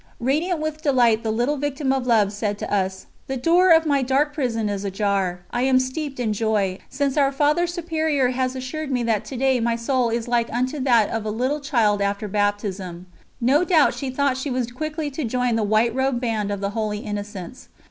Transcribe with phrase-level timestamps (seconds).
[0.19, 4.01] Radiant with delight the little Victim of Love said to us: "The door of my
[4.01, 5.41] dark prison is ajar.
[5.51, 9.37] I am steeped in joy, especially since our Father Superior has assured me that to
[9.37, 13.05] day my soul is like unto that of a little child after Baptism."
[13.39, 16.71] No doubt she thought she was quickly to join the white robed band of the
[16.71, 17.67] Holy Innocents.